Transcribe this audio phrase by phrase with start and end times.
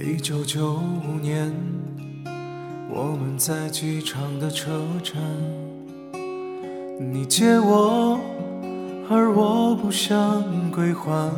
[0.00, 1.52] 一九九五年，
[2.88, 5.20] 我们在机场的车站，
[7.00, 8.16] 你借我，
[9.10, 11.32] 而我不想归还。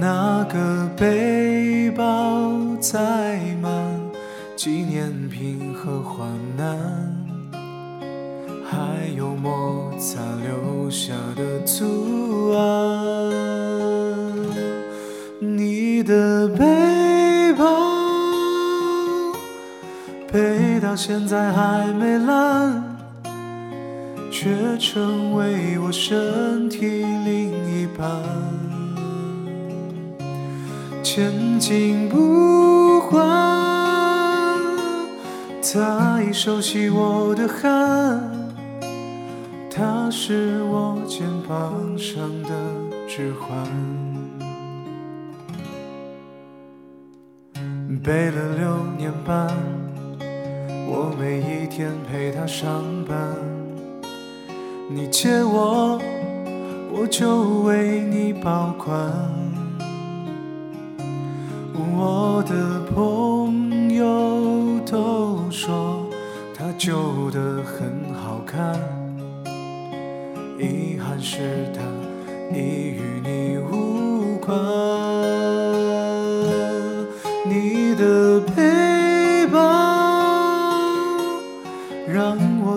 [0.00, 3.72] 那个背包载满
[4.56, 6.76] 纪念品和患难，
[8.68, 12.07] 还有摩擦留下的足
[16.08, 17.66] 的背包
[20.32, 22.82] 背到现在还没烂，
[24.30, 24.48] 却
[24.78, 27.50] 成为我身体另
[27.82, 28.08] 一半。
[31.02, 33.20] 前进不换，
[35.62, 38.18] 他已熟悉我的汗，
[39.70, 42.48] 它是我肩膀上的
[43.06, 43.58] 指环。
[47.96, 49.48] 背了六年半，
[50.86, 53.16] 我每一天陪他上班。
[54.90, 55.98] 你借我，
[56.92, 58.94] 我就为你保管。
[61.96, 66.06] 我的朋友都说
[66.54, 68.78] 他旧的很好看，
[70.58, 71.80] 遗憾是它
[72.54, 73.37] 已与你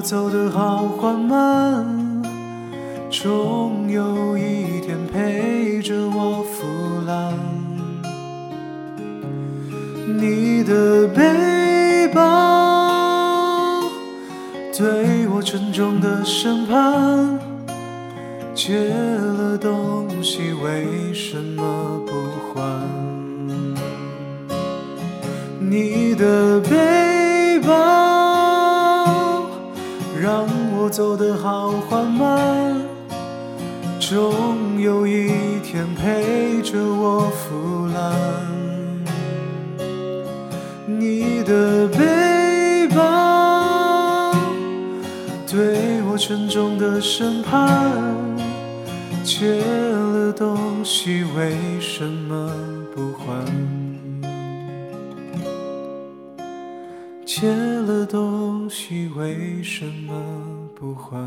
[0.00, 2.22] 走得好缓慢，
[3.10, 6.66] 终有一天陪着我腐
[7.06, 7.34] 烂。
[10.18, 13.82] 你的背包
[14.76, 17.38] 对我沉重的审判，
[18.54, 22.12] 借了东西为什么不
[22.52, 22.82] 还？
[25.58, 26.89] 你的背
[30.90, 32.74] 走得好缓慢，
[34.00, 35.30] 终有一
[35.62, 38.12] 天陪着我腐烂。
[40.86, 44.34] 你的背包
[45.46, 47.70] 对我沉重的审判，
[49.22, 52.52] 借了东西为什么
[52.94, 53.89] 不还？
[57.32, 61.24] 借了东西为什么不还？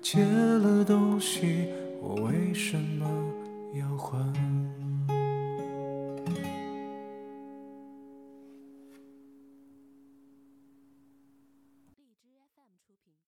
[0.00, 1.68] 借了东西
[2.00, 3.06] 我为什么
[3.74, 4.16] 要还？